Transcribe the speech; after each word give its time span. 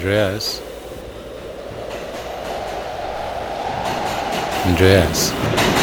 Andreas? 0.00 0.62
Andreas? 4.64 5.79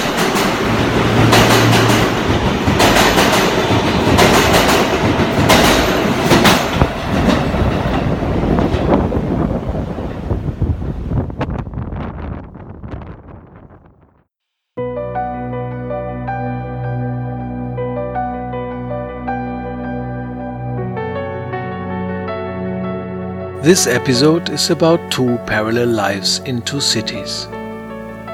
This 23.68 23.86
episode 23.86 24.50
is 24.50 24.70
about 24.70 25.12
two 25.12 25.38
parallel 25.46 25.90
lives 25.90 26.40
in 26.46 26.62
two 26.62 26.80
cities. 26.80 27.50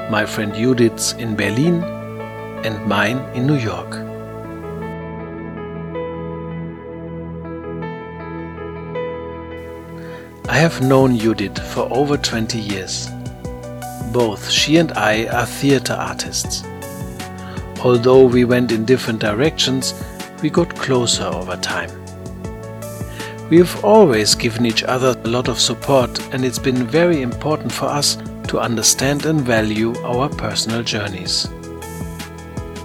My 0.08 0.24
friend 0.24 0.54
Judith's 0.54 1.14
in 1.14 1.34
Berlin 1.34 1.82
and 2.62 2.86
mine 2.86 3.18
in 3.34 3.44
New 3.44 3.56
York. 3.56 3.96
I 10.48 10.56
have 10.56 10.80
known 10.82 11.18
Judith 11.18 11.58
for 11.58 11.92
over 11.92 12.16
20 12.16 12.56
years. 12.56 13.10
Both 14.12 14.48
she 14.48 14.76
and 14.76 14.92
I 14.92 15.26
are 15.26 15.46
theater 15.46 15.94
artists. 15.94 16.62
Although 17.82 18.26
we 18.26 18.44
went 18.44 18.70
in 18.70 18.84
different 18.84 19.18
directions, 19.18 19.94
we 20.42 20.48
got 20.48 20.76
closer 20.76 21.24
over 21.24 21.56
time. 21.56 22.03
We 23.50 23.58
have 23.58 23.84
always 23.84 24.34
given 24.34 24.64
each 24.64 24.82
other 24.84 25.14
a 25.22 25.28
lot 25.28 25.48
of 25.48 25.60
support, 25.60 26.18
and 26.32 26.44
it's 26.44 26.58
been 26.58 26.86
very 26.86 27.20
important 27.20 27.70
for 27.70 27.84
us 27.84 28.16
to 28.48 28.58
understand 28.58 29.26
and 29.26 29.40
value 29.40 29.94
our 30.02 30.30
personal 30.30 30.82
journeys. 30.82 31.48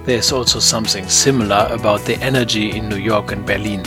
There's 0.03 0.33
also 0.33 0.59
something 0.59 1.07
similar 1.07 1.69
about 1.71 2.01
the 2.01 2.17
energy 2.17 2.75
in 2.75 2.89
New 2.89 2.97
York 2.97 3.31
and 3.31 3.45
Berlin. 3.45 3.85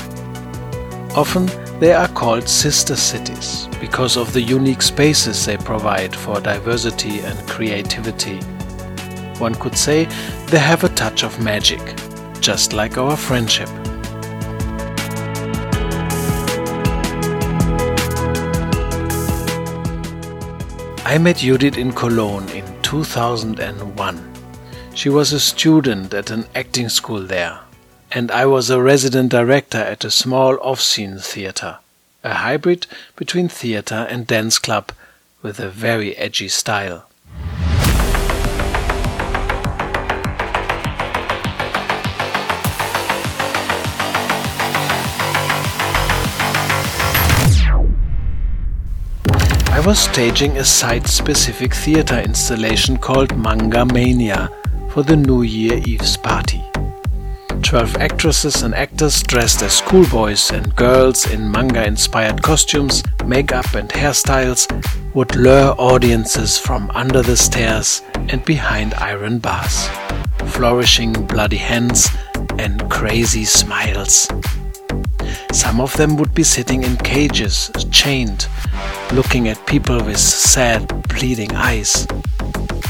Often 1.14 1.50
they 1.78 1.92
are 1.92 2.08
called 2.08 2.48
sister 2.48 2.96
cities 2.96 3.68
because 3.78 4.16
of 4.16 4.32
the 4.32 4.40
unique 4.40 4.82
spaces 4.82 5.44
they 5.44 5.58
provide 5.58 6.16
for 6.16 6.40
diversity 6.40 7.20
and 7.20 7.38
creativity. 7.48 8.38
One 9.38 9.54
could 9.56 9.76
say 9.76 10.04
they 10.46 10.58
have 10.58 10.84
a 10.84 10.88
touch 10.88 11.22
of 11.22 11.38
magic, 11.42 11.82
just 12.40 12.72
like 12.72 12.96
our 12.96 13.16
friendship. 13.16 13.68
I 21.12 21.18
met 21.18 21.36
Judith 21.36 21.76
in 21.76 21.92
Cologne 21.92 22.48
in 22.48 22.64
2001. 22.80 24.32
She 24.94 25.10
was 25.10 25.34
a 25.34 25.40
student 25.40 26.14
at 26.14 26.30
an 26.30 26.46
acting 26.54 26.88
school 26.88 27.20
there, 27.20 27.58
and 28.10 28.30
I 28.30 28.46
was 28.46 28.70
a 28.70 28.80
resident 28.80 29.30
director 29.30 29.76
at 29.76 30.06
a 30.06 30.10
small 30.10 30.58
off 30.62 30.80
scene 30.80 31.18
theater, 31.18 31.80
a 32.24 32.32
hybrid 32.32 32.86
between 33.14 33.50
theater 33.50 34.06
and 34.08 34.26
dance 34.26 34.58
club 34.58 34.90
with 35.42 35.60
a 35.60 35.68
very 35.68 36.16
edgy 36.16 36.48
style. 36.48 37.04
Was 49.86 49.98
staging 49.98 50.58
a 50.58 50.64
site 50.64 51.08
specific 51.08 51.74
theater 51.74 52.20
installation 52.20 52.96
called 52.96 53.36
Manga 53.36 53.84
Mania 53.84 54.48
for 54.90 55.02
the 55.02 55.16
New 55.16 55.42
Year 55.42 55.78
Eve's 55.84 56.16
party. 56.16 56.62
Twelve 57.62 57.96
actresses 57.96 58.62
and 58.62 58.76
actors 58.76 59.24
dressed 59.24 59.60
as 59.62 59.72
schoolboys 59.72 60.52
and 60.52 60.76
girls 60.76 61.28
in 61.32 61.50
manga 61.50 61.84
inspired 61.84 62.42
costumes, 62.42 63.02
makeup, 63.26 63.74
and 63.74 63.88
hairstyles 63.88 64.68
would 65.14 65.34
lure 65.34 65.74
audiences 65.78 66.58
from 66.58 66.88
under 66.94 67.22
the 67.22 67.36
stairs 67.36 68.02
and 68.14 68.44
behind 68.44 68.94
iron 68.94 69.40
bars, 69.40 69.88
flourishing 70.46 71.12
bloody 71.26 71.56
hands 71.56 72.08
and 72.56 72.88
crazy 72.88 73.44
smiles. 73.44 74.28
Some 75.52 75.80
of 75.80 75.96
them 75.96 76.16
would 76.16 76.34
be 76.34 76.42
sitting 76.42 76.82
in 76.82 76.96
cages, 76.98 77.70
chained, 77.90 78.48
looking 79.12 79.48
at 79.48 79.66
people 79.66 80.02
with 80.02 80.18
sad, 80.18 80.86
bleeding 81.08 81.54
eyes. 81.54 82.06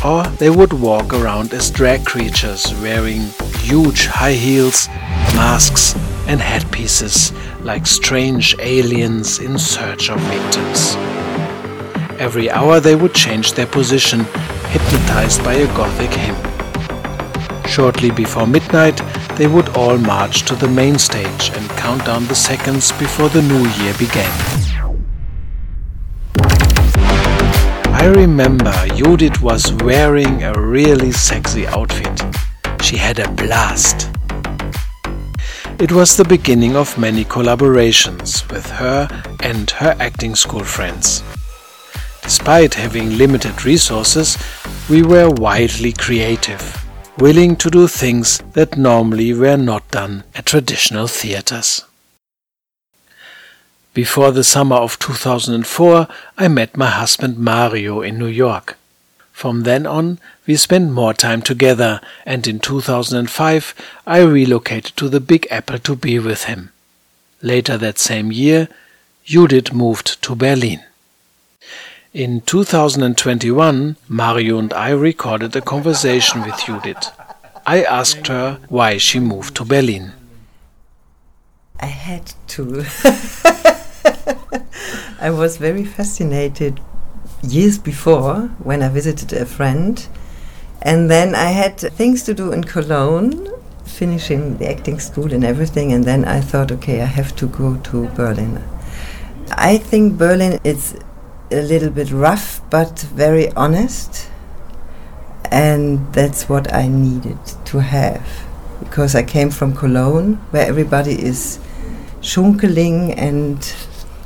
Or 0.05 0.25
they 0.39 0.51
would 0.51 0.73
walk 0.73 1.13
around 1.15 1.53
as 1.53 1.71
drag 1.71 2.05
creatures 2.05 2.75
wearing 2.83 3.23
huge 3.59 4.07
high 4.07 4.33
heels, 4.33 4.89
masks, 5.35 5.95
and 6.27 6.41
headpieces 6.41 7.33
like 7.61 7.87
strange 7.87 8.57
aliens 8.59 9.39
in 9.39 9.59
search 9.59 10.11
of 10.11 10.21
victims. 10.21 10.97
Every 12.19 12.51
hour 12.51 12.81
they 12.81 12.95
would 12.95 13.15
change 13.15 13.53
their 13.53 13.67
position, 13.67 14.25
hypnotized 14.71 15.43
by 15.45 15.55
a 15.55 15.67
gothic 15.69 16.11
hymn. 16.11 16.37
Shortly 17.67 18.11
before 18.11 18.47
midnight, 18.47 19.01
they 19.37 19.47
would 19.47 19.69
all 19.77 19.99
march 19.99 20.43
to 20.43 20.55
the 20.55 20.69
main 20.69 20.99
stage 20.99 21.51
and 21.55 21.71
count 21.71 22.05
down 22.05 22.27
the 22.27 22.35
seconds 22.35 22.93
before 22.93 23.29
the 23.29 23.43
new 23.43 23.67
year 23.83 23.95
began. 23.99 24.33
I 27.95 28.07
remember 28.07 28.73
Judith 28.97 29.41
was 29.41 29.73
wearing 29.73 30.43
a 30.43 30.53
really 30.53 31.13
sexy 31.13 31.67
outfit. 31.67 32.21
She 32.83 32.97
had 32.97 33.19
a 33.19 33.31
blast. 33.31 34.11
It 35.79 35.93
was 35.93 36.17
the 36.17 36.25
beginning 36.25 36.77
of 36.77 36.99
many 36.99 37.25
collaborations 37.25 38.51
with 38.51 38.67
her 38.71 39.09
and 39.41 39.71
her 39.71 39.97
acting 39.99 40.35
school 40.35 40.65
friends. 40.65 41.23
Despite 42.23 42.75
having 42.75 43.19
limited 43.19 43.65
resources, 43.65 44.37
we 44.89 45.03
were 45.03 45.31
wildly 45.31 45.93
creative, 45.93 46.82
willing 47.19 47.57
to 47.57 47.71
do 47.71 47.87
things 47.87 48.39
that 48.55 48.79
normally 48.79 49.35
were 49.35 49.57
not 49.57 49.91
done 49.91 50.25
at 50.35 50.47
traditional 50.47 51.07
theaters. 51.07 51.85
Before 53.95 54.33
the 54.33 54.45
summer 54.45 54.77
of 54.77 54.99
2004, 54.99 56.09
I 56.39 56.49
met 56.49 56.77
my 56.77 56.87
husband 56.87 57.37
Mario 57.37 58.01
in 58.01 58.19
New 58.19 58.27
York. 58.27 58.79
From 59.33 59.65
then 59.65 59.87
on, 59.87 60.19
we 60.47 60.57
spent 60.57 60.93
more 60.93 61.13
time 61.13 61.43
together, 61.43 62.01
and 62.25 62.47
in 62.47 62.59
2005, 62.59 63.75
I 64.07 64.21
relocated 64.21 64.97
to 64.97 65.09
the 65.11 65.21
Big 65.21 65.47
Apple 65.51 65.79
to 65.81 65.95
be 65.95 66.19
with 66.19 66.45
him. 66.45 66.73
Later 67.43 67.77
that 67.77 67.99
same 67.99 68.33
year, 68.33 68.69
Judith 69.25 69.73
moved 69.73 70.23
to 70.23 70.35
Berlin. 70.35 70.83
In 72.15 72.43
2021, 72.43 73.97
Mario 74.07 74.59
and 74.59 74.71
I 74.75 74.91
recorded 74.91 75.57
a 75.57 75.63
conversation 75.63 76.43
with 76.43 76.63
Judith. 76.63 77.11
I 77.65 77.85
asked 77.85 78.27
her 78.27 78.61
why 78.69 78.99
she 78.99 79.19
moved 79.19 79.57
to 79.57 79.65
Berlin. 79.65 80.13
I 81.81 81.87
had 81.87 82.35
to. 82.49 82.85
I 85.23 85.31
was 85.31 85.57
very 85.57 85.87
fascinated 85.87 86.81
years 87.43 87.79
before 87.79 88.51
when 88.63 88.83
I 88.83 88.91
visited 88.91 89.33
a 89.33 89.47
friend, 89.47 90.07
and 90.83 91.11
then 91.11 91.35
I 91.35 91.53
had 91.53 91.79
things 91.79 92.25
to 92.25 92.35
do 92.35 92.53
in 92.53 92.65
Cologne, 92.65 93.49
finishing 93.87 94.59
the 94.59 94.69
acting 94.69 95.01
school 95.01 95.33
and 95.33 95.45
everything, 95.45 95.95
and 95.95 96.05
then 96.05 96.27
I 96.27 96.43
thought, 96.43 96.73
okay, 96.73 97.01
I 97.01 97.07
have 97.07 97.35
to 97.37 97.47
go 97.47 97.79
to 97.85 98.09
Berlin. 98.09 98.63
I 99.53 99.79
think 99.79 100.19
Berlin 100.19 100.61
is 100.63 100.95
a 101.53 101.63
little 101.63 101.91
bit 101.91 102.11
rough, 102.11 102.61
but 102.71 103.01
very 103.01 103.51
honest, 103.53 104.29
and 105.51 106.13
that's 106.13 106.49
what 106.49 106.73
I 106.73 106.89
needed 106.89 107.39
to 107.67 107.79
have 107.79 108.27
because 108.81 109.15
I 109.15 109.23
came 109.23 109.51
from 109.51 109.75
Cologne, 109.75 110.35
where 110.51 110.67
everybody 110.67 111.13
is 111.13 111.59
schunkeling 112.21 113.13
and 113.17 113.59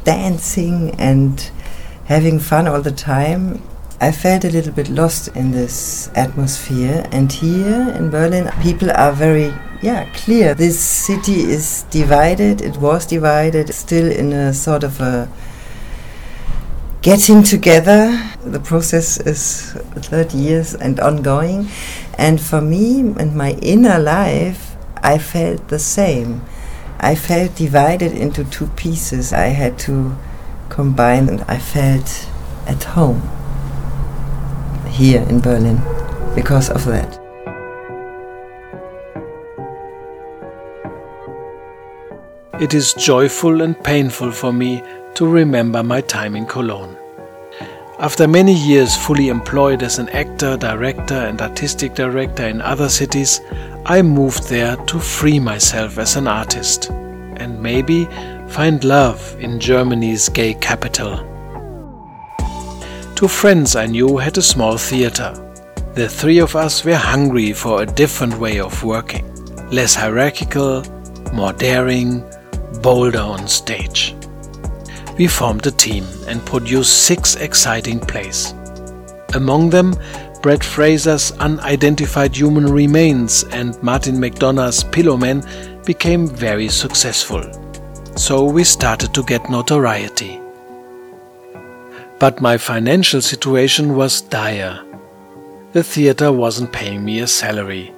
dancing 0.05 0.95
and 0.99 1.51
having 2.07 2.39
fun 2.39 2.67
all 2.67 2.81
the 2.81 2.93
time. 2.93 3.63
I 4.01 4.13
felt 4.13 4.45
a 4.45 4.51
little 4.51 4.73
bit 4.73 4.89
lost 4.89 5.29
in 5.29 5.53
this 5.53 6.11
atmosphere, 6.15 7.09
and 7.13 7.33
here 7.33 7.95
in 7.97 8.11
Berlin, 8.11 8.51
people 8.63 8.91
are 8.91 9.13
very, 9.13 9.55
yeah, 9.83 10.07
clear. 10.15 10.55
This 10.55 10.79
city 10.79 11.41
is 11.41 11.85
divided, 11.91 12.61
it 12.61 12.77
was 12.77 13.07
divided, 13.07 13.73
still 13.73 14.11
in 14.11 14.33
a 14.33 14.53
sort 14.53 14.85
of 14.85 15.01
a 15.01 15.29
getting 17.07 17.41
together. 17.41 18.21
The 18.45 18.59
process 18.59 19.21
is 19.21 19.71
30 19.95 20.37
years 20.37 20.75
and 20.75 20.99
ongoing, 20.99 21.69
and 22.19 22.41
for 22.41 22.61
me 22.61 22.99
and 22.99 23.37
my 23.37 23.53
inner 23.63 24.01
life, 24.01 24.75
I 25.05 25.19
felt 25.19 25.69
the 25.69 25.79
same. 25.79 26.43
I 26.99 27.15
felt 27.15 27.55
divided 27.55 28.11
into 28.11 28.43
two 28.43 28.67
pieces. 28.75 29.33
I 29.33 29.55
had 29.55 29.79
to 29.87 30.17
combine, 30.69 31.29
and 31.29 31.43
I 31.43 31.59
felt 31.59 32.29
at 32.67 32.83
home 32.83 33.23
here 34.89 35.23
in 35.29 35.39
Berlin 35.39 35.81
because 36.35 36.71
of 36.71 36.85
that. 36.87 37.21
It 42.61 42.75
is 42.75 42.95
joyful 42.95 43.63
and 43.63 43.81
painful 43.85 44.33
for 44.33 44.53
me 44.53 44.83
to 45.17 45.27
remember 45.27 45.83
my 45.83 46.01
time 46.01 46.37
in 46.37 46.47
Cologne. 46.47 46.97
After 47.99 48.29
many 48.29 48.53
years 48.53 48.95
fully 48.95 49.29
employed 49.29 49.83
as 49.83 49.99
an 49.99 50.11
actor, 50.11 50.59
director, 50.59 51.15
and 51.15 51.41
artistic 51.41 51.95
director 51.95 52.47
in 52.47 52.61
other 52.61 52.91
cities, 52.91 53.41
I 53.87 54.03
moved 54.03 54.51
there 54.51 54.77
to 54.77 54.99
free 54.99 55.41
myself 55.41 55.97
as 55.97 56.17
an 56.17 56.29
artist 56.29 56.91
and 56.91 57.63
maybe 57.63 58.05
find 58.49 58.85
love 58.85 59.35
in 59.41 59.59
Germany's 59.59 60.29
gay 60.29 60.53
capital. 60.53 61.17
Two 63.15 63.29
friends 63.29 63.77
I 63.77 63.87
knew 63.87 64.19
had 64.19 64.37
a 64.37 64.43
small 64.43 64.77
theater. 64.77 65.33
The 65.95 66.09
three 66.11 66.41
of 66.41 66.55
us 66.55 66.85
were 66.85 66.97
hungry 66.97 67.55
for 67.55 67.81
a 67.81 67.87
different 67.87 68.39
way 68.39 68.61
of 68.61 68.85
working, 68.85 69.25
less 69.71 69.95
hierarchical, 69.95 70.83
more 71.33 71.55
daring, 71.55 72.23
bolder 72.83 73.21
on 73.21 73.49
stage. 73.49 74.16
We 75.19 75.27
formed 75.27 75.67
a 75.67 75.71
team 75.71 76.05
and 76.27 76.45
produced 76.45 77.05
six 77.05 77.37
exciting 77.37 78.01
plays. 78.01 78.53
Among 79.35 79.71
them, 79.71 79.95
Brad 80.43 80.63
Fraser's 80.63 81.33
Unidentified 81.33 82.37
Human 82.37 82.67
Remains 82.67 83.45
and 83.45 83.83
Martin 83.83 84.17
McDonagh's 84.17 84.85
Pillowman 84.85 85.43
became 85.85 86.27
very 86.29 86.69
successful. 86.69 87.43
So 88.17 88.45
we 88.45 88.65
started 88.65 89.15
to 89.15 89.23
get 89.23 89.51
notoriety. 89.51 90.41
But 92.19 92.41
my 92.41 92.59
financial 92.59 93.21
situation 93.21 93.97
was 93.97 94.21
dire. 94.21 94.83
The 95.73 95.83
theater 95.83 96.31
wasn't 96.33 96.73
paying 96.73 97.05
me 97.05 97.21
a 97.21 97.27
salary. 97.27 97.93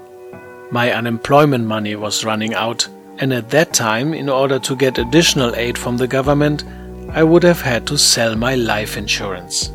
My 0.71 0.93
unemployment 0.93 1.67
money 1.67 1.97
was 1.97 2.25
running 2.25 2.55
out 2.55 2.89
and 3.21 3.33
at 3.33 3.51
that 3.51 3.73
time, 3.73 4.15
in 4.15 4.29
order 4.29 4.59
to 4.61 4.77
get 4.77 4.99
additional 4.99 5.55
aid 5.57 5.77
from 5.77 5.97
the 5.97 6.07
government, 6.07 6.63
I 7.11 7.23
would 7.23 7.43
have 7.43 7.63
had 7.63 7.87
to 7.87 7.97
sell 7.97 8.37
my 8.37 8.55
life 8.55 8.99
insurance. 8.99 9.73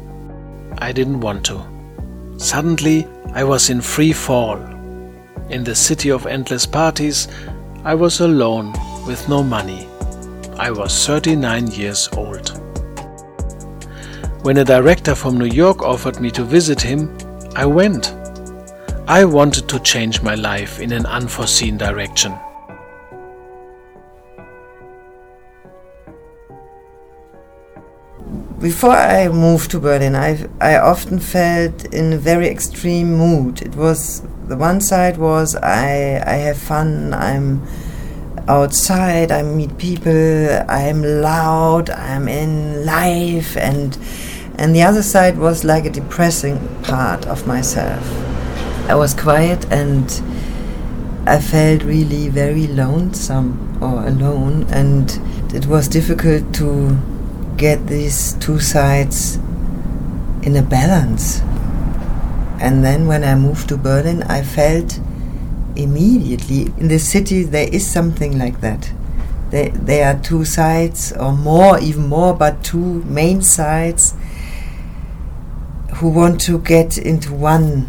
I 0.78 0.92
didn't 0.92 1.20
want 1.20 1.44
to. 1.46 1.66
Suddenly, 2.38 3.08
I 3.34 3.44
was 3.44 3.72
in 3.72 3.82
free 3.82 4.14
fall. 4.14 4.58
In 5.50 5.64
the 5.64 5.74
city 5.74 6.12
of 6.12 6.28
endless 6.28 6.68
parties, 6.68 7.28
I 7.84 7.96
was 7.96 8.20
alone 8.20 8.72
with 9.08 9.28
no 9.28 9.42
money. 9.42 9.88
I 10.58 10.70
was 10.70 11.08
39 11.08 11.68
years 11.72 12.08
old. 12.16 12.50
When 14.44 14.58
a 14.58 14.64
director 14.64 15.16
from 15.16 15.40
New 15.40 15.46
York 15.46 15.82
offered 15.82 16.20
me 16.20 16.30
to 16.32 16.44
visit 16.44 16.80
him, 16.80 17.18
I 17.56 17.66
went. 17.66 18.14
I 19.08 19.26
wanted 19.26 19.68
to 19.70 19.80
change 19.80 20.22
my 20.22 20.36
life 20.36 20.80
in 20.80 20.92
an 20.92 21.08
unforeseen 21.08 21.78
direction. 21.78 22.36
Before 28.64 28.96
I 28.96 29.28
moved 29.28 29.72
to 29.72 29.80
Berlin, 29.82 30.16
I, 30.16 30.48
I 30.62 30.78
often 30.78 31.20
felt 31.20 31.84
in 31.94 32.14
a 32.14 32.18
very 32.18 32.48
extreme 32.48 33.14
mood. 33.14 33.62
It 33.62 33.76
was 33.76 34.22
the 34.48 34.56
one 34.56 34.80
side 34.80 35.18
was 35.18 35.54
I 35.54 36.24
I 36.26 36.36
have 36.48 36.58
fun. 36.58 37.14
I'm 37.14 37.62
outside. 38.48 39.34
I 39.34 39.44
meet 39.44 39.78
people. 39.78 40.48
I'm 40.70 41.04
loud. 41.04 41.90
I'm 41.90 42.30
in 42.30 42.86
life, 42.86 43.58
and 43.58 43.98
and 44.58 44.74
the 44.74 44.84
other 44.84 45.04
side 45.04 45.38
was 45.38 45.66
like 45.66 45.84
a 45.84 45.90
depressing 45.90 46.58
part 46.84 47.26
of 47.26 47.46
myself. 47.46 48.06
I 48.88 48.96
was 48.96 49.14
quiet 49.14 49.66
and 49.74 50.06
I 51.28 51.42
felt 51.42 51.84
really 51.84 52.30
very 52.30 52.68
lonesome 52.68 53.78
or 53.82 54.08
alone, 54.08 54.68
and 54.70 55.12
it 55.54 55.66
was 55.66 55.90
difficult 55.90 56.54
to 56.54 56.98
get 57.64 57.88
these 57.88 58.34
two 58.42 58.60
sides 58.60 59.38
in 60.42 60.54
a 60.58 60.62
balance. 60.62 61.40
And 62.60 62.84
then 62.84 63.08
when 63.08 63.24
I 63.24 63.36
moved 63.36 63.70
to 63.70 63.78
Berlin, 63.78 64.22
I 64.24 64.42
felt 64.42 65.00
immediately 65.78 66.64
in 66.78 66.90
the 66.90 67.00
city 67.00 67.44
there 67.44 67.70
is 67.70 67.90
something 67.90 68.38
like 68.38 68.60
that. 68.60 68.92
There, 69.52 69.70
there 69.70 70.14
are 70.14 70.20
two 70.22 70.44
sides, 70.44 71.14
or 71.14 71.32
more, 71.32 71.80
even 71.80 72.08
more, 72.08 72.34
but 72.34 72.66
two 72.66 73.02
main 73.06 73.42
sides 73.42 74.14
who 75.96 76.10
want 76.10 76.42
to 76.42 76.60
get 76.60 76.98
into 76.98 77.34
one. 77.34 77.88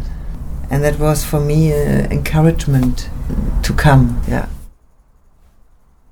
And 0.69 0.85
that 0.85 0.99
was 0.99 1.25
for 1.25 1.41
me 1.41 1.73
an 1.73 2.13
encouragement 2.13 3.09
to 3.63 3.73
come. 3.73 4.21
Yeah. 4.25 4.47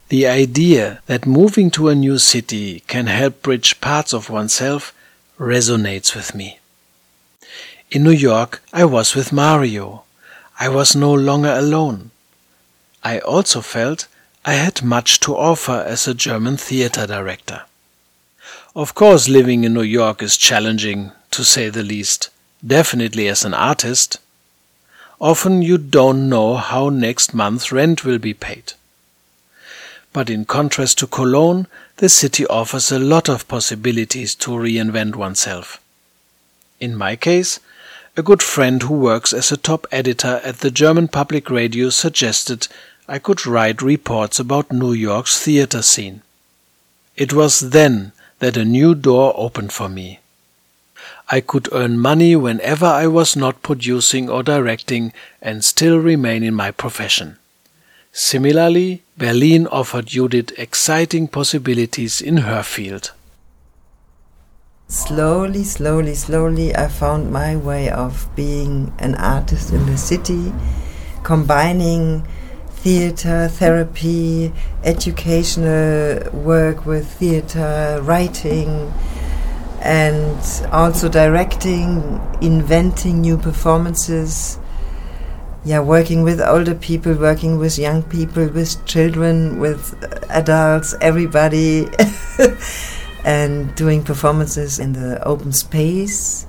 The 0.09 0.27
idea 0.27 1.01
that 1.07 1.25
moving 1.25 1.71
to 1.71 1.89
a 1.89 1.95
new 1.95 2.17
city 2.17 2.81
can 2.87 3.07
help 3.07 3.41
bridge 3.41 3.81
parts 3.81 4.13
of 4.13 4.29
oneself 4.29 4.93
resonates 5.39 6.15
with 6.15 6.35
me. 6.35 6.59
In 7.89 8.03
New 8.03 8.11
York, 8.11 8.61
I 8.71 8.85
was 8.85 9.15
with 9.15 9.31
Mario. 9.31 10.03
I 10.59 10.69
was 10.69 10.95
no 10.95 11.13
longer 11.13 11.51
alone. 11.51 12.11
I 13.03 13.19
also 13.19 13.61
felt 13.61 14.07
I 14.45 14.53
had 14.53 14.83
much 14.83 15.19
to 15.21 15.35
offer 15.35 15.83
as 15.87 16.07
a 16.07 16.13
German 16.13 16.57
theater 16.57 17.07
director. 17.07 17.63
Of 18.75 18.93
course, 18.93 19.29
living 19.29 19.63
in 19.63 19.73
New 19.73 19.83
York 19.83 20.21
is 20.21 20.35
challenging, 20.35 21.11
to 21.31 21.43
say 21.43 21.69
the 21.69 21.83
least, 21.83 22.29
definitely 22.65 23.27
as 23.27 23.45
an 23.45 23.53
artist. 23.53 24.17
Often 25.21 25.61
you 25.61 25.77
don't 25.77 26.27
know 26.27 26.55
how 26.55 26.89
next 26.89 27.33
month's 27.33 27.71
rent 27.71 28.03
will 28.03 28.19
be 28.19 28.33
paid. 28.33 28.73
But 30.13 30.29
in 30.29 30.45
contrast 30.45 30.99
to 30.99 31.07
Cologne, 31.07 31.67
the 31.97 32.07
city 32.07 32.45
offers 32.45 32.91
a 32.91 32.99
lot 32.99 33.27
of 33.27 33.47
possibilities 33.47 34.35
to 34.35 34.51
reinvent 34.51 35.15
oneself. 35.15 35.81
In 36.79 36.95
my 36.95 37.15
case, 37.15 37.59
a 38.15 38.21
good 38.21 38.43
friend 38.43 38.83
who 38.83 38.93
works 38.93 39.33
as 39.33 39.51
a 39.51 39.57
top 39.57 39.87
editor 39.91 40.39
at 40.43 40.59
the 40.59 40.69
German 40.69 41.07
public 41.07 41.49
radio 41.49 41.89
suggested 41.89 42.67
I 43.07 43.17
could 43.17 43.45
write 43.45 43.81
reports 43.81 44.39
about 44.39 44.71
New 44.71 44.93
York's 44.93 45.43
theater 45.43 45.81
scene. 45.81 46.21
It 47.17 47.33
was 47.33 47.71
then 47.71 48.11
that 48.37 48.55
a 48.55 48.65
new 48.65 48.93
door 48.93 49.33
opened 49.35 49.73
for 49.73 49.89
me. 49.89 50.19
I 51.29 51.41
could 51.41 51.69
earn 51.71 51.97
money 51.97 52.35
whenever 52.35 52.85
I 52.85 53.07
was 53.07 53.35
not 53.35 53.63
producing 53.63 54.29
or 54.29 54.43
directing 54.43 55.11
and 55.41 55.65
still 55.65 55.97
remain 55.97 56.43
in 56.43 56.53
my 56.53 56.69
profession. 56.69 57.39
Similarly, 58.15 59.01
Berlin 59.17 59.65
offered 59.65 60.05
Judith 60.05 60.51
exciting 60.55 61.27
possibilities 61.27 62.21
in 62.21 62.37
her 62.37 62.61
field. 62.61 63.11
Slowly, 64.87 65.63
slowly, 65.63 66.13
slowly, 66.13 66.75
I 66.75 66.89
found 66.89 67.31
my 67.31 67.55
way 67.55 67.89
of 67.89 68.29
being 68.35 68.93
an 68.99 69.15
artist 69.15 69.73
in 69.73 69.87
the 69.87 69.97
city, 69.97 70.53
combining 71.23 72.23
theater, 72.69 73.47
therapy, 73.47 74.53
educational 74.83 76.29
work 76.33 76.85
with 76.85 77.07
theater, 77.13 77.99
writing, 78.03 78.93
and 79.81 80.37
also 80.71 81.09
directing, 81.09 82.21
inventing 82.41 83.21
new 83.21 83.39
performances 83.39 84.59
yeah, 85.65 85.79
working 85.79 86.23
with 86.23 86.41
older 86.41 86.75
people, 86.75 87.13
working 87.13 87.57
with 87.57 87.79
young 87.79 88.03
people, 88.03 88.47
with 88.47 88.85
children, 88.85 89.59
with 89.59 89.95
adults, 90.29 90.93
everybody, 90.99 91.87
and 93.23 93.73
doing 93.75 94.03
performances 94.03 94.77
in 94.77 94.91
the 94.91 95.25
open 95.25 95.53
space 95.53 96.45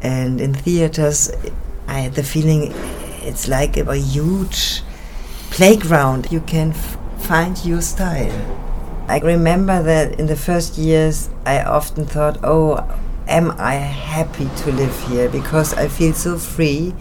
and 0.00 0.40
in 0.40 0.54
theaters. 0.54 1.30
I 1.86 2.00
had 2.00 2.14
the 2.14 2.22
feeling 2.22 2.72
it's 3.22 3.48
like 3.48 3.76
a 3.76 3.96
huge 3.96 4.82
playground. 5.50 6.32
You 6.32 6.40
can 6.40 6.72
find 6.72 7.62
your 7.64 7.82
style. 7.82 8.32
I 9.08 9.18
remember 9.18 9.82
that 9.82 10.18
in 10.18 10.26
the 10.26 10.36
first 10.36 10.78
years, 10.78 11.28
I 11.44 11.62
often 11.62 12.06
thought, 12.06 12.38
oh, 12.42 12.98
am 13.28 13.50
I 13.58 13.74
happy 13.74 14.48
to 14.62 14.72
live 14.72 14.98
here? 15.08 15.28
Because 15.28 15.74
I 15.74 15.88
feel 15.88 16.14
so 16.14 16.38
free 16.38 16.94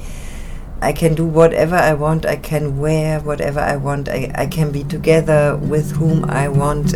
I 0.84 0.94
can 0.94 1.14
do 1.14 1.26
whatever 1.26 1.76
I 1.76 1.94
want, 1.94 2.26
I 2.26 2.38
can 2.38 2.80
wear 2.80 3.20
whatever 3.20 3.60
I 3.60 3.76
want, 3.78 4.10
I, 4.10 4.32
I 4.34 4.48
can 4.48 4.72
be 4.72 4.84
together 4.84 5.56
with 5.58 5.92
whom 5.92 6.26
I 6.26 6.48
want. 6.48 6.96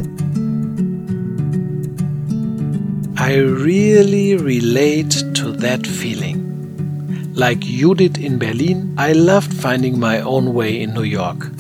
I 3.20 3.36
really 3.36 4.36
relate 4.36 5.12
to 5.36 5.52
that 5.52 5.86
feeling. 5.86 6.42
Like 7.36 7.64
you 7.64 7.94
did 7.94 8.18
in 8.18 8.40
Berlin, 8.40 8.96
I 8.98 9.12
loved 9.12 9.54
finding 9.54 10.00
my 10.00 10.20
own 10.20 10.56
way 10.56 10.82
in 10.82 10.94
New 10.96 11.04
York, 11.04 11.52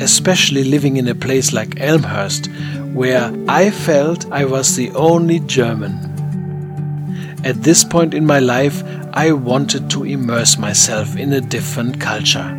especially 0.00 0.64
living 0.64 0.96
in 0.96 1.08
a 1.08 1.14
place 1.14 1.52
like 1.52 1.80
Elmhurst, 1.80 2.46
where 2.94 3.30
I 3.46 3.70
felt 3.70 4.30
I 4.32 4.46
was 4.46 4.74
the 4.74 4.90
only 4.92 5.40
German. 5.40 5.92
At 7.44 7.62
this 7.62 7.84
point 7.84 8.14
in 8.14 8.24
my 8.24 8.38
life, 8.38 8.82
I 9.16 9.30
wanted 9.30 9.90
to 9.90 10.02
immerse 10.02 10.58
myself 10.58 11.16
in 11.16 11.32
a 11.32 11.40
different 11.40 12.00
culture. 12.00 12.50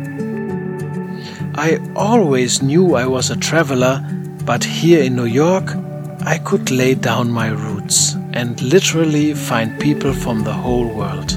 I 1.54 1.78
always 1.94 2.62
knew 2.62 2.94
I 2.94 3.04
was 3.04 3.28
a 3.28 3.36
traveler, 3.36 4.02
but 4.46 4.64
here 4.64 5.02
in 5.02 5.16
New 5.16 5.26
York, 5.26 5.74
I 6.22 6.38
could 6.38 6.70
lay 6.70 6.94
down 6.94 7.30
my 7.30 7.48
roots 7.48 8.14
and 8.32 8.58
literally 8.62 9.34
find 9.34 9.78
people 9.78 10.14
from 10.14 10.44
the 10.44 10.52
whole 10.54 10.88
world. 10.88 11.32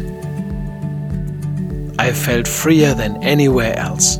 I 1.99 2.13
felt 2.13 2.47
freer 2.47 2.93
than 2.93 3.21
anywhere 3.21 3.77
else. 3.77 4.19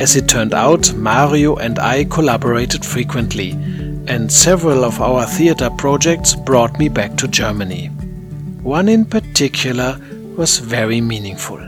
As 0.00 0.16
it 0.16 0.26
turned 0.26 0.54
out, 0.54 0.94
Mario 0.94 1.56
and 1.56 1.78
I 1.78 2.04
collaborated 2.04 2.82
frequently, 2.82 3.52
and 4.08 4.32
several 4.32 4.86
of 4.86 5.02
our 5.02 5.26
theater 5.26 5.68
projects 5.68 6.34
brought 6.34 6.78
me 6.78 6.88
back 6.88 7.14
to 7.14 7.28
Germany. 7.28 7.88
One 8.62 8.88
in 8.88 9.04
particular 9.04 10.00
was 10.34 10.60
very 10.60 11.02
meaningful. 11.02 11.60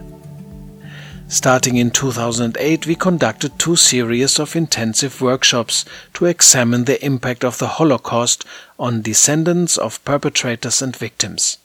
Starting 1.28 1.76
in 1.76 1.90
2008, 1.90 2.86
we 2.86 2.94
conducted 2.94 3.58
two 3.58 3.76
series 3.76 4.40
of 4.40 4.56
intensive 4.56 5.20
workshops 5.20 5.84
to 6.14 6.24
examine 6.24 6.86
the 6.86 7.04
impact 7.04 7.44
of 7.44 7.58
the 7.58 7.68
Holocaust 7.68 8.46
on 8.78 9.02
descendants 9.02 9.76
of 9.76 10.02
perpetrators 10.06 10.80
and 10.80 10.96
victims. 10.96 11.58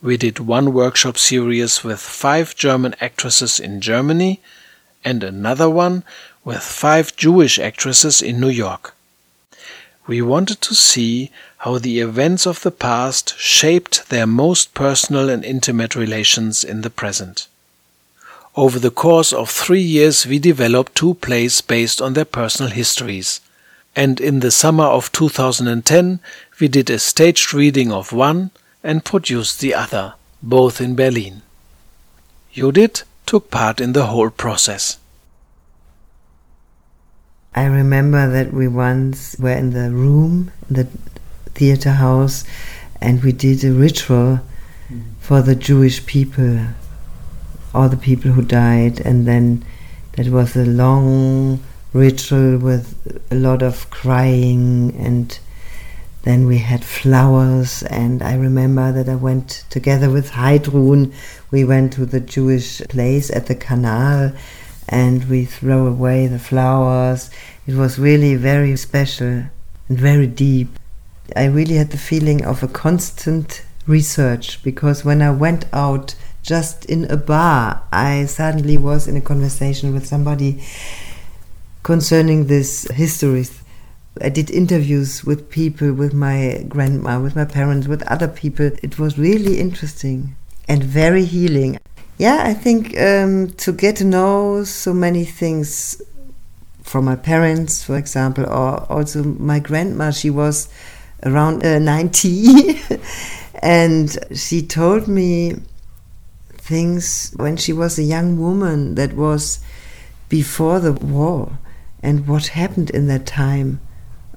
We 0.00 0.16
did 0.16 0.38
one 0.38 0.72
workshop 0.72 1.18
series 1.18 1.82
with 1.82 1.98
five 1.98 2.54
German 2.54 2.94
actresses 3.00 3.58
in 3.58 3.80
Germany 3.80 4.40
and 5.04 5.24
another 5.24 5.68
one 5.68 6.04
with 6.44 6.62
five 6.62 7.16
Jewish 7.16 7.58
actresses 7.58 8.22
in 8.22 8.38
New 8.38 8.48
York. 8.48 8.94
We 10.06 10.20
wanted 10.20 10.60
to 10.62 10.74
see 10.74 11.30
how 11.58 11.78
the 11.78 12.00
events 12.00 12.46
of 12.46 12.62
the 12.62 12.72
past 12.72 13.38
shaped 13.38 14.08
their 14.08 14.26
most 14.26 14.74
personal 14.74 15.28
and 15.30 15.44
intimate 15.44 15.94
relations 15.94 16.64
in 16.64 16.80
the 16.80 16.90
present. 16.90 17.46
Over 18.56 18.78
the 18.78 18.90
course 18.90 19.32
of 19.32 19.48
three 19.48 19.80
years, 19.80 20.26
we 20.26 20.38
developed 20.38 20.94
two 20.94 21.14
plays 21.14 21.60
based 21.60 22.02
on 22.02 22.14
their 22.14 22.24
personal 22.24 22.70
histories. 22.70 23.40
And 23.94 24.20
in 24.20 24.40
the 24.40 24.50
summer 24.50 24.84
of 24.84 25.12
2010, 25.12 26.20
we 26.58 26.68
did 26.68 26.90
a 26.90 26.98
staged 26.98 27.54
reading 27.54 27.92
of 27.92 28.12
one 28.12 28.50
and 28.82 29.04
produced 29.04 29.60
the 29.60 29.74
other, 29.74 30.14
both 30.42 30.80
in 30.80 30.96
Berlin. 30.96 31.42
Judith 32.52 33.04
took 33.24 33.50
part 33.50 33.80
in 33.80 33.92
the 33.92 34.06
whole 34.06 34.30
process. 34.30 34.98
I 37.54 37.66
remember 37.66 38.30
that 38.30 38.52
we 38.52 38.68
once 38.68 39.36
were 39.38 39.52
in 39.52 39.70
the 39.70 39.90
room, 39.90 40.50
the 40.70 40.84
theater 41.54 41.92
house, 41.92 42.44
and 43.00 43.22
we 43.22 43.32
did 43.32 43.64
a 43.64 43.72
ritual 43.72 44.40
mm. 44.90 45.02
for 45.20 45.42
the 45.42 45.54
Jewish 45.54 46.04
people 46.06 46.66
all 47.74 47.88
the 47.88 47.96
people 47.96 48.32
who 48.32 48.42
died, 48.42 49.00
and 49.00 49.26
then 49.26 49.64
that 50.12 50.28
was 50.28 50.54
a 50.56 50.64
long 50.64 51.62
ritual 51.92 52.58
with 52.58 53.26
a 53.30 53.34
lot 53.34 53.62
of 53.62 53.88
crying 53.90 54.94
and 54.98 55.38
then 56.22 56.46
we 56.46 56.58
had 56.58 56.84
flowers 56.84 57.82
and 57.84 58.22
I 58.22 58.34
remember 58.34 58.92
that 58.92 59.08
I 59.08 59.14
went 59.14 59.64
together 59.68 60.08
with 60.08 60.30
Heidrun 60.30 61.12
we 61.50 61.64
went 61.64 61.92
to 61.94 62.06
the 62.06 62.20
Jewish 62.20 62.80
place 62.88 63.30
at 63.30 63.46
the 63.46 63.54
canal 63.54 64.32
and 64.88 65.28
we 65.28 65.44
throw 65.44 65.86
away 65.86 66.26
the 66.26 66.38
flowers 66.38 67.30
it 67.66 67.74
was 67.74 67.98
really 67.98 68.34
very 68.34 68.76
special 68.76 69.44
and 69.88 69.98
very 69.98 70.26
deep 70.26 70.68
I 71.36 71.44
really 71.46 71.76
had 71.76 71.90
the 71.90 71.98
feeling 71.98 72.44
of 72.44 72.62
a 72.62 72.68
constant 72.68 73.64
research 73.86 74.62
because 74.62 75.04
when 75.04 75.22
I 75.22 75.30
went 75.30 75.64
out 75.72 76.14
just 76.42 76.84
in 76.86 77.04
a 77.10 77.16
bar, 77.16 77.82
I 77.92 78.26
suddenly 78.26 78.76
was 78.76 79.06
in 79.06 79.16
a 79.16 79.20
conversation 79.20 79.94
with 79.94 80.06
somebody 80.06 80.62
concerning 81.82 82.46
this 82.46 82.88
history. 82.90 83.46
I 84.20 84.28
did 84.28 84.50
interviews 84.50 85.24
with 85.24 85.48
people, 85.48 85.92
with 85.92 86.12
my 86.12 86.64
grandma, 86.68 87.20
with 87.20 87.34
my 87.34 87.44
parents, 87.44 87.86
with 87.86 88.02
other 88.02 88.28
people. 88.28 88.70
It 88.82 88.98
was 88.98 89.16
really 89.18 89.58
interesting 89.58 90.36
and 90.68 90.82
very 90.82 91.24
healing. 91.24 91.78
Yeah, 92.22 92.44
I 92.44 92.54
think 92.54 92.96
um, 93.00 93.50
to 93.56 93.72
get 93.72 93.96
to 93.96 94.04
know 94.04 94.62
so 94.62 94.94
many 94.94 95.24
things 95.24 96.00
from 96.84 97.04
my 97.06 97.16
parents, 97.16 97.82
for 97.82 97.98
example, 97.98 98.44
or 98.44 98.86
also 98.88 99.24
my 99.24 99.58
grandma, 99.58 100.12
she 100.12 100.30
was 100.30 100.68
around 101.24 101.66
uh, 101.66 101.80
90 101.80 102.78
and 103.60 104.16
she 104.32 104.62
told 104.62 105.08
me 105.08 105.56
things 106.58 107.32
when 107.38 107.56
she 107.56 107.72
was 107.72 107.98
a 107.98 108.04
young 108.04 108.38
woman 108.38 108.94
that 108.94 109.14
was 109.14 109.58
before 110.28 110.78
the 110.78 110.92
war 110.92 111.58
and 112.04 112.28
what 112.28 112.46
happened 112.46 112.90
in 112.90 113.08
that 113.08 113.26
time 113.26 113.80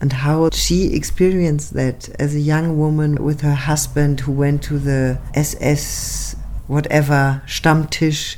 and 0.02 0.12
how 0.12 0.50
she 0.50 0.96
experienced 0.96 1.76
that 1.76 2.10
as 2.20 2.34
a 2.34 2.40
young 2.40 2.80
woman 2.80 3.24
with 3.24 3.42
her 3.42 3.54
husband 3.54 4.22
who 4.22 4.32
went 4.32 4.64
to 4.64 4.80
the 4.80 5.20
SS 5.36 6.36
whatever 6.68 7.42
Stammtisch 7.48 8.38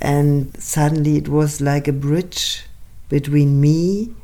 and 0.00 0.54
suddenly 0.60 1.16
it 1.16 1.28
was 1.28 1.60
like 1.60 1.86
a 1.86 1.92
bridge 1.92 2.64
between 3.08 3.60
me 3.60 4.14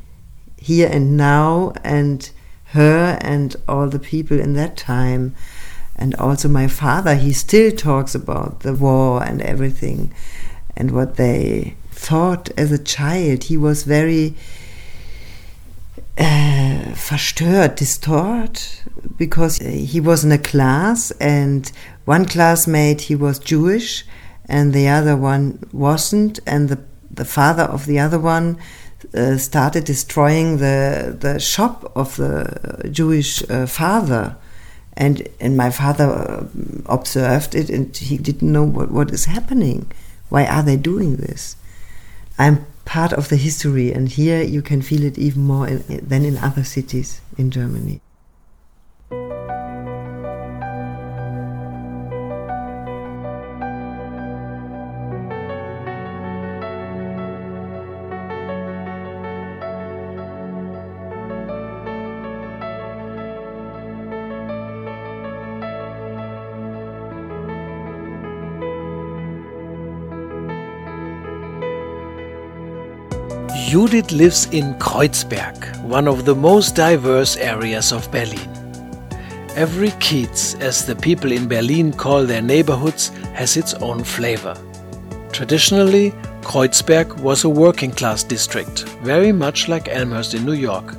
here 0.57 0.89
and 0.91 1.17
now 1.17 1.73
and 1.85 2.31
her 2.67 3.19
and 3.21 3.57
all 3.69 3.89
the 3.89 3.99
people 3.99 4.41
in 4.41 4.55
that 4.55 4.77
time. 4.77 5.35
And 5.95 6.15
also 6.17 6.49
my 6.49 6.67
father 6.67 7.15
he 7.15 7.33
still 7.33 7.71
talks 7.71 8.15
about 8.15 8.61
the 8.61 8.75
war 8.75 9.23
and 9.23 9.41
everything 9.43 10.13
and 10.77 10.91
what 10.91 11.17
they 11.17 11.77
thought 11.91 12.51
as 12.57 12.73
a 12.73 12.83
child. 12.83 13.45
He 13.45 13.57
was 13.57 13.85
very 13.85 14.35
uh, 16.19 16.93
verstört, 16.95 17.77
distort, 17.77 18.83
because 19.17 19.59
he 19.59 20.01
was 20.01 20.25
in 20.25 20.33
a 20.33 20.39
class 20.39 21.11
and 21.13 21.71
one 22.05 22.27
classmate 22.27 23.03
he 23.03 23.15
was 23.15 23.39
Jewish 23.39 24.05
and 24.49 24.73
the 24.73 24.89
other 24.89 25.17
one 25.17 25.59
wasn't, 25.73 26.39
and 26.47 26.69
the 26.69 26.79
the 27.11 27.25
father 27.25 27.65
of 27.65 27.87
the 27.87 27.99
other 27.99 28.19
one 28.19 28.59
uh, 29.15 29.37
started 29.39 29.85
destroying 29.85 30.59
the 30.59 31.17
the 31.19 31.39
shop 31.39 31.93
of 31.97 32.17
the 32.17 32.89
Jewish 32.91 33.49
uh, 33.51 33.67
father. 33.67 34.37
And 34.99 35.29
and 35.41 35.57
my 35.57 35.71
father 35.71 36.05
uh, 36.05 36.47
observed 36.87 37.55
it 37.55 37.69
and 37.69 37.95
he 37.97 38.17
didn't 38.17 38.51
know 38.51 38.65
what, 38.65 38.91
what 38.91 39.11
is 39.11 39.27
happening. 39.27 39.91
Why 40.29 40.47
are 40.47 40.63
they 40.63 40.77
doing 40.77 41.17
this? 41.17 41.57
I'm 42.39 42.67
part 42.85 43.13
of 43.13 43.29
the 43.29 43.37
history 43.37 43.93
and 43.93 44.09
here 44.09 44.43
you 44.43 44.63
can 44.63 44.81
feel 44.81 45.03
it 45.03 45.19
even 45.19 45.43
more 45.43 45.67
in, 45.67 45.83
than 46.07 46.25
in 46.25 46.39
other 46.39 46.63
cities 46.63 47.21
in 47.37 47.51
germany 47.51 48.01
Judith 73.77 74.11
lives 74.11 74.47
in 74.53 74.73
Kreuzberg, 74.77 75.83
one 75.83 76.09
of 76.09 76.25
the 76.25 76.35
most 76.35 76.75
diverse 76.75 77.37
areas 77.37 77.93
of 77.93 78.11
Berlin. 78.11 78.49
Every 79.55 79.91
Kiez, 80.01 80.59
as 80.63 80.87
the 80.87 80.97
people 80.97 81.31
in 81.31 81.47
Berlin 81.47 81.93
call 81.93 82.25
their 82.25 82.41
neighborhoods, 82.41 83.09
has 83.35 83.59
its 83.59 83.75
own 83.75 84.03
flavor. 84.03 84.57
Traditionally, 85.31 86.13
Kreuzberg 86.41 87.21
was 87.21 87.45
a 87.45 87.51
working 87.51 87.91
class 87.91 88.23
district, 88.23 88.85
very 89.03 89.31
much 89.31 89.69
like 89.69 89.89
Elmhurst 89.89 90.33
in 90.33 90.47
New 90.47 90.55
York. 90.55 90.95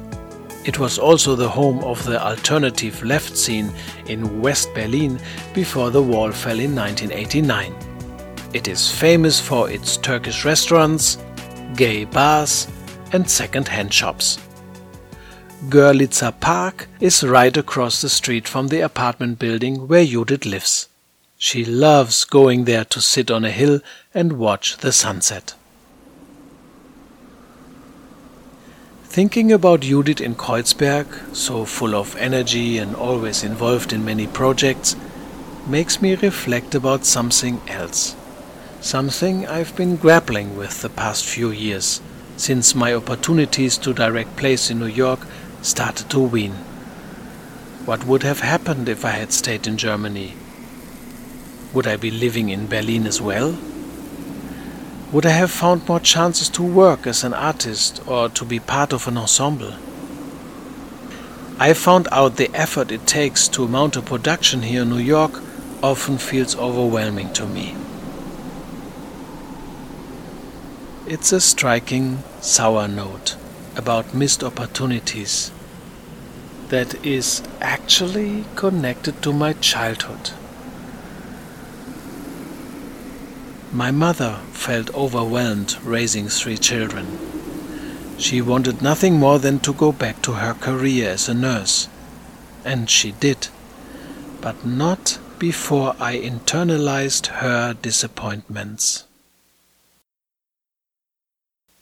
It 0.64 0.78
was 0.78 1.00
also 1.00 1.36
the 1.36 1.50
home 1.50 1.84
of 1.84 2.06
the 2.06 2.24
alternative 2.24 3.04
left 3.04 3.36
scene 3.36 3.72
in 4.06 4.40
West 4.40 4.72
Berlin 4.76 5.20
before 5.56 5.90
the 5.90 6.04
wall 6.04 6.32
fell 6.32 6.60
in 6.60 6.76
1989. 6.76 7.74
It 8.54 8.68
is 8.68 8.92
famous 8.92 9.40
for 9.40 9.68
its 9.68 9.98
Turkish 9.98 10.46
restaurants, 10.46 11.18
gay 11.76 12.06
bars, 12.06 12.68
and 13.12 13.30
second-hand 13.30 13.94
shops. 13.94 14.40
Görlitzer 15.70 16.40
Park 16.40 16.88
is 17.00 17.24
right 17.24 17.56
across 17.56 18.02
the 18.02 18.10
street 18.10 18.48
from 18.48 18.68
the 18.68 18.82
apartment 18.82 19.40
building 19.40 19.88
where 19.88 20.06
Judith 20.06 20.46
lives. 20.46 20.88
She 21.38 21.66
loves 21.66 22.26
going 22.26 22.66
there 22.66 22.86
to 22.86 23.02
sit 23.02 23.30
on 23.32 23.46
a 23.46 23.52
hill 23.52 23.82
and 24.14 24.34
watch 24.34 24.78
the 24.78 24.92
sunset. 24.92 25.56
Thinking 29.04 29.52
about 29.52 29.80
Judith 29.80 30.22
in 30.22 30.36
Kreuzberg, 30.36 31.36
so 31.36 31.66
full 31.66 31.96
of 31.96 32.16
energy 32.18 32.78
and 32.78 32.96
always 32.96 33.44
involved 33.44 33.92
in 33.92 34.06
many 34.06 34.28
projects, 34.28 34.96
makes 35.66 36.02
me 36.02 36.16
reflect 36.16 36.76
about 36.76 37.06
something 37.06 37.62
else. 37.68 38.16
Something 38.88 39.46
I've 39.46 39.76
been 39.76 39.98
grappling 39.98 40.56
with 40.56 40.82
the 40.82 40.88
past 40.88 41.26
few 41.26 41.52
years, 41.52 42.00
since 42.38 42.74
my 42.74 42.94
opportunities 42.94 43.78
to 43.80 43.94
direct 43.94 44.38
plays 44.38 44.70
in 44.70 44.80
New 44.80 44.86
York 44.86 45.20
started 45.62 46.10
to 46.12 46.20
wane. 46.22 46.56
What 47.84 48.06
would 48.06 48.24
have 48.24 48.40
happened 48.40 48.88
if 48.88 49.04
I 49.04 49.10
had 49.10 49.34
stayed 49.34 49.68
in 49.68 49.76
Germany? 49.76 50.36
Would 51.74 51.86
I 51.86 51.98
be 51.98 52.10
living 52.10 52.48
in 52.48 52.68
Berlin 52.68 53.06
as 53.06 53.22
well? 53.22 53.58
Would 55.12 55.26
I 55.26 55.32
have 55.32 55.52
found 55.52 55.86
more 55.86 56.00
chances 56.00 56.48
to 56.52 56.64
work 56.64 57.06
as 57.06 57.26
an 57.26 57.34
artist 57.34 58.02
or 58.08 58.30
to 58.30 58.46
be 58.46 58.62
part 58.62 58.94
of 58.94 59.06
an 59.06 59.18
ensemble? 59.18 59.74
I 61.60 61.74
found 61.74 62.08
out 62.14 62.38
the 62.38 62.56
effort 62.56 62.94
it 62.94 63.06
takes 63.06 63.50
to 63.50 63.68
mount 63.68 63.98
a 63.98 64.02
production 64.02 64.62
here 64.62 64.84
in 64.84 64.90
New 64.92 65.04
York 65.18 65.42
often 65.84 66.18
feels 66.18 66.56
overwhelming 66.56 67.34
to 67.34 67.46
me. 67.46 67.76
It's 71.10 71.32
a 71.32 71.40
striking, 71.40 72.22
sour 72.42 72.86
note 72.86 73.38
about 73.78 74.14
missed 74.14 74.44
opportunities 74.44 75.54
that 76.68 77.06
is 77.06 77.42
actually 77.62 78.44
connected 78.56 79.22
to 79.22 79.32
my 79.32 79.54
childhood. 79.54 80.32
My 83.72 83.90
mother 83.90 84.42
felt 84.52 84.94
overwhelmed 84.94 85.78
raising 85.82 86.28
three 86.28 86.58
children. 86.58 87.18
She 88.18 88.42
wanted 88.42 88.82
nothing 88.82 89.16
more 89.16 89.40
than 89.40 89.60
to 89.60 89.74
go 89.74 89.94
back 89.94 90.22
to 90.24 90.34
her 90.34 90.56
career 90.56 91.12
as 91.12 91.30
a 91.30 91.34
nurse. 91.34 91.88
And 92.66 92.90
she 92.90 93.14
did, 93.14 93.48
but 94.42 94.66
not 94.66 95.20
before 95.40 95.96
I 96.02 96.18
internalized 96.18 97.28
her 97.28 97.74
disappointments. 97.76 99.07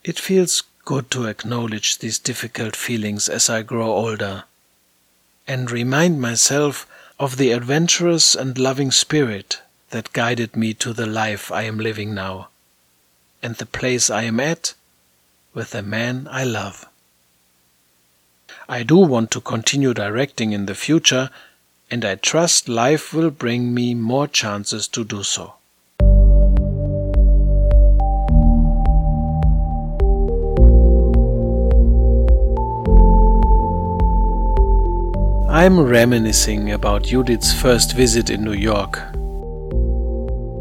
It 0.06 0.20
feels 0.20 0.62
good 0.86 1.10
to 1.12 1.26
acknowledge 1.26 1.98
these 1.98 2.20
difficult 2.20 2.76
feelings 2.76 3.28
as 3.28 3.50
I 3.50 3.64
grow 3.64 3.92
older 3.92 4.44
and 5.48 5.72
remind 5.72 6.22
myself 6.22 6.86
of 7.20 7.38
the 7.38 7.52
adventurous 7.52 8.36
and 8.36 8.56
loving 8.56 8.92
spirit 8.92 9.62
that 9.90 10.14
guided 10.14 10.56
me 10.56 10.76
to 10.76 10.94
the 10.94 11.08
life 11.08 11.52
I 11.52 11.64
am 11.64 11.80
living 11.80 12.14
now 12.14 12.50
and 13.42 13.56
the 13.56 13.66
place 13.66 14.12
I 14.12 14.24
am 14.24 14.40
at 14.40 14.76
with 15.56 15.72
the 15.72 15.82
man 15.82 16.28
I 16.30 16.44
love. 16.44 16.88
I 18.70 18.84
do 18.84 18.98
want 18.98 19.32
to 19.32 19.42
continue 19.42 19.96
directing 19.96 20.52
in 20.52 20.68
the 20.68 20.76
future, 20.76 21.32
and 21.90 22.06
I 22.06 22.14
trust 22.14 22.70
life 22.70 23.12
will 23.12 23.32
bring 23.32 23.74
me 23.74 23.96
more 23.96 24.28
chances 24.28 24.88
to 24.90 25.04
do 25.04 25.24
so. 25.24 25.56
I'm 35.56 35.80
reminiscing 35.80 36.74
about 36.74 37.04
Judith's 37.04 37.54
first 37.54 37.96
visit 37.96 38.30
in 38.30 38.44
New 38.44 38.52
York. 38.52 39.00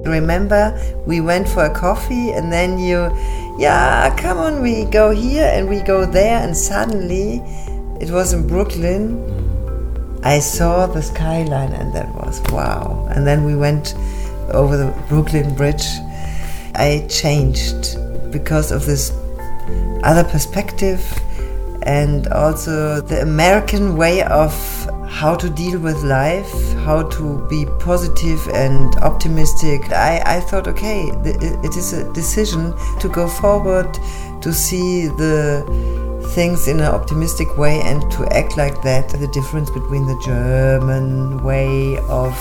Remember, 0.09 0.71
we 1.05 1.21
went 1.21 1.49
for 1.49 1.65
a 1.65 1.75
coffee 1.75 2.31
and 2.31 2.53
then 2.53 2.79
you, 2.79 3.11
yeah, 3.59 4.15
come 4.17 4.39
on, 4.39 4.63
we 4.63 4.85
go 4.85 5.11
here 5.11 5.51
and 5.53 5.69
we 5.69 5.81
go 5.81 6.07
there, 6.07 6.39
and 6.39 6.57
suddenly 6.57 7.43
it 8.01 8.13
was 8.13 8.35
in 8.35 8.47
Brooklyn. 8.47 9.19
I 10.23 10.39
saw 10.39 10.87
the 10.87 11.03
skyline 11.03 11.73
and 11.73 11.93
that 11.93 12.15
was 12.15 12.41
wow. 12.53 13.09
And 13.11 13.27
then 13.27 13.43
we 13.43 13.57
went 13.57 13.97
over 14.53 14.77
the 14.77 14.95
Brooklyn 15.09 15.57
Bridge. 15.57 15.87
I 16.77 17.05
changed 17.11 17.99
because 18.31 18.71
of 18.71 18.87
this 18.87 19.11
other 20.05 20.23
perspective 20.23 21.03
and 21.85 22.29
also 22.29 23.01
the 23.01 23.21
American 23.21 23.97
way 23.97 24.23
of 24.23 24.53
how 25.09 25.35
to 25.37 25.49
deal 25.49 25.79
with 25.79 26.03
life, 26.03 26.53
how 26.85 27.03
to 27.11 27.47
be 27.49 27.67
positive 27.79 28.41
and 28.49 28.97
optimistic. 28.97 29.93
I, 29.93 30.23
I 30.25 30.41
thought, 30.41 30.67
okay, 30.69 31.05
it 31.25 31.77
is 31.77 31.93
a 31.93 32.13
decision 32.13 32.75
to 33.01 33.09
go 33.09 33.29
forward, 33.29 33.93
to 34.41 34.53
see 34.53 35.07
the 35.07 36.04
things 36.35 36.67
in 36.67 36.81
an 36.81 36.87
optimistic 36.87 37.57
way 37.57 37.81
and 37.83 38.11
to 38.11 38.27
act 38.35 38.57
like 38.57 38.83
that. 38.83 39.09
The 39.09 39.29
difference 39.29 39.71
between 39.71 40.05
the 40.07 40.21
German 40.25 41.43
way 41.45 41.99
of 42.09 42.35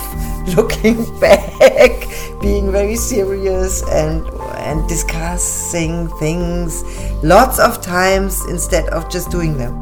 looking 0.55 0.97
back, 1.19 2.07
being 2.41 2.71
very 2.71 2.95
serious 2.95 3.83
and 3.89 4.27
and 4.57 4.87
discussing 4.89 6.07
things 6.17 6.83
lots 7.23 7.59
of 7.59 7.81
times 7.81 8.41
instead 8.49 8.87
of 8.89 9.09
just 9.09 9.29
doing 9.29 9.57
them. 9.57 9.75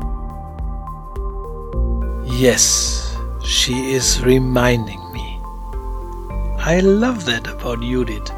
Yes, 2.26 3.16
she 3.44 3.94
is 3.94 4.22
reminding 4.24 5.02
me. 5.14 5.40
I 6.60 6.82
love 6.84 7.26
that 7.26 7.48
about 7.48 7.82
Judith. 7.82 8.30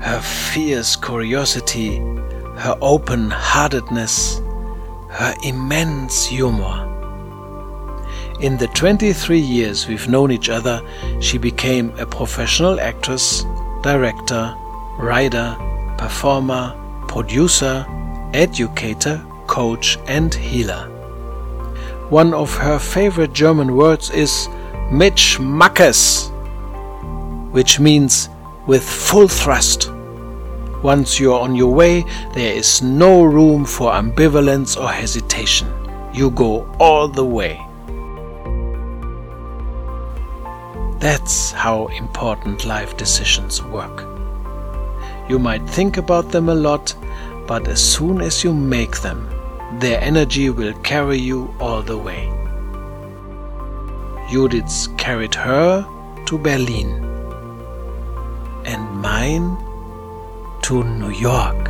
Her 0.00 0.20
fierce 0.20 0.96
curiosity, 0.96 1.98
her 2.56 2.76
open 2.80 3.30
heartedness, 3.30 4.40
her 5.12 5.34
immense 5.44 6.24
humor. 6.24 6.88
In 8.40 8.56
the 8.56 8.66
23 8.68 9.38
years 9.38 9.86
we've 9.86 10.08
known 10.08 10.32
each 10.32 10.48
other, 10.48 10.82
she 11.20 11.38
became 11.38 11.90
a 11.98 12.06
professional 12.06 12.80
actress, 12.80 13.44
director, 13.82 14.54
writer, 14.98 15.56
performer, 15.98 16.74
producer, 17.08 17.86
educator, 18.32 19.24
coach, 19.46 19.98
and 20.06 20.32
healer. 20.32 20.88
One 22.08 22.32
of 22.34 22.54
her 22.56 22.78
favorite 22.78 23.32
German 23.32 23.76
words 23.76 24.10
is 24.10 24.48
mit 24.90 25.14
Schmackes, 25.14 26.30
which 27.52 27.78
means 27.78 28.28
with 28.66 28.82
full 28.82 29.28
thrust. 29.28 29.90
Once 30.82 31.20
you're 31.20 31.38
on 31.38 31.54
your 31.54 31.72
way, 31.72 32.04
there 32.34 32.52
is 32.54 32.82
no 32.82 33.22
room 33.22 33.64
for 33.64 33.92
ambivalence 33.92 34.76
or 34.76 34.88
hesitation. 34.88 35.68
You 36.12 36.30
go 36.30 36.68
all 36.80 37.08
the 37.08 37.24
way. 37.24 37.60
That's 40.98 41.52
how 41.52 41.86
important 41.88 42.64
life 42.64 42.96
decisions 42.96 43.62
work. 43.62 44.06
You 45.28 45.38
might 45.38 45.68
think 45.68 45.96
about 45.96 46.30
them 46.30 46.48
a 46.48 46.54
lot, 46.54 46.94
but 47.46 47.68
as 47.68 47.82
soon 47.82 48.20
as 48.20 48.42
you 48.42 48.52
make 48.52 49.00
them, 49.02 49.28
their 49.78 50.00
energy 50.00 50.50
will 50.50 50.74
carry 50.82 51.18
you 51.18 51.54
all 51.60 51.82
the 51.82 51.96
way. 51.96 52.28
Judith's 54.30 54.88
carried 54.96 55.34
her 55.34 55.86
to 56.26 56.38
Berlin, 56.38 57.04
and 58.64 58.82
mine 59.00 59.56
to 60.62 60.82
New 60.84 61.10
York. 61.10 61.68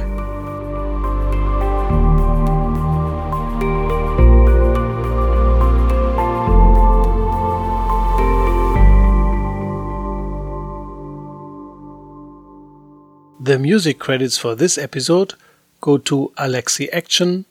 The 13.40 13.58
music 13.58 13.98
credits 13.98 14.38
for 14.38 14.54
this 14.54 14.78
episode 14.78 15.34
go 15.80 15.98
to 15.98 16.30
Alexi 16.38 16.88
Action, 16.92 17.44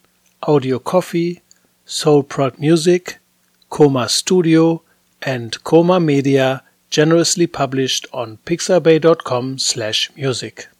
Audio 0.43 0.79
Coffee, 0.79 1.41
Soul 1.85 2.23
Prod 2.23 2.57
Music, 2.59 3.19
Coma 3.69 4.07
Studio, 4.07 4.81
and 5.21 5.61
Coma 5.65 5.99
Media, 5.99 6.63
generously 6.89 7.45
published 7.45 8.05
on 8.13 8.37
pixabay.com/music. 8.45 10.71